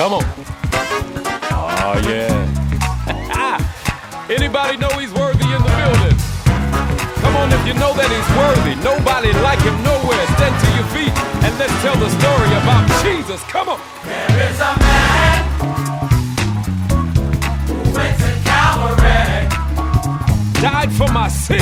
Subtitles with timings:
[0.00, 0.24] Come on.
[1.52, 2.32] Oh, yeah.
[4.30, 6.16] Anybody know he's worthy in the building?
[7.20, 10.24] Come on, if you know that he's worthy, nobody like him nowhere.
[10.40, 11.12] Stand to your feet
[11.44, 13.44] and let's tell the story about Jesus.
[13.52, 13.80] Come on.
[14.08, 15.44] There is a man
[17.68, 19.52] who went to Calvary,
[20.62, 21.60] Died for my sin.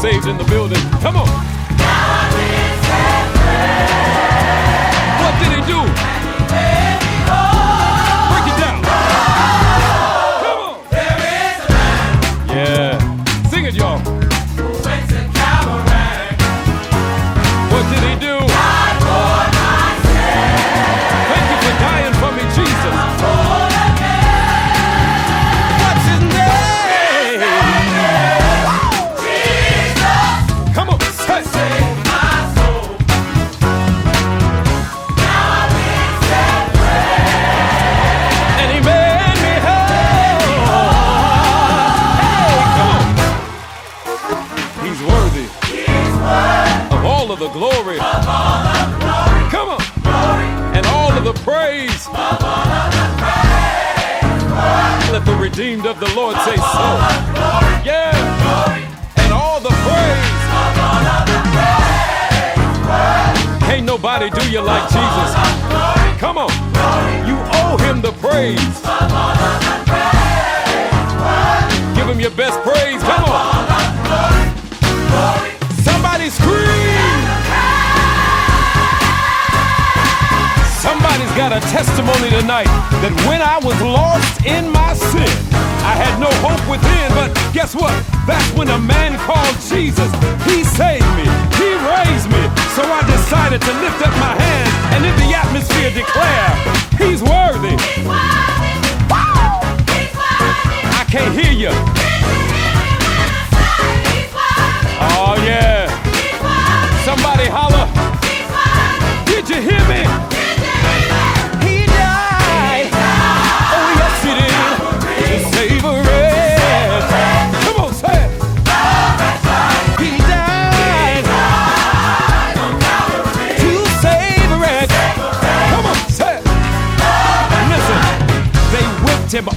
[0.00, 0.80] Saved in the building?
[1.02, 1.59] Come on.
[47.40, 47.96] The glory.
[49.48, 49.80] Come on.
[50.76, 52.06] And all of the praise.
[55.10, 56.86] Let the redeemed of the Lord say so.
[57.82, 58.12] Yeah.
[59.16, 60.40] And all the praise.
[63.64, 65.32] Can't nobody do you like Jesus.
[66.20, 66.50] Come on.
[67.26, 68.60] You owe him the praise.
[71.96, 73.02] Give him your best praise.
[73.02, 73.19] Come
[81.40, 82.68] got a testimony tonight
[83.00, 85.32] that when I was lost in my sin,
[85.80, 87.08] I had no hope within.
[87.16, 87.96] But guess what?
[88.28, 90.12] That's when a man called Jesus,
[90.44, 91.24] he saved me.
[91.56, 92.44] He raised me.
[92.76, 96.89] So I decided to lift up my hands and in the atmosphere declare,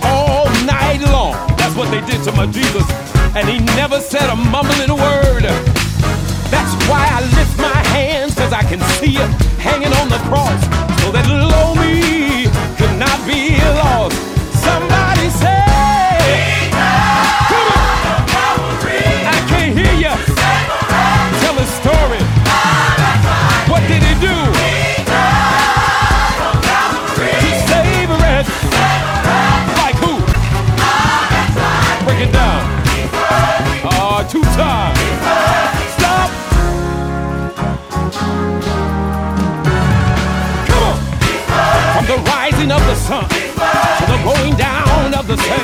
[0.06, 1.34] all night long.
[1.58, 2.86] That's what they did to my Jesus.
[3.36, 5.44] And he never said a mumbling word.
[6.54, 10.83] That's why I lift my hands, cause I can see it hanging on the cross.
[43.04, 45.63] Sun to the going down of the same.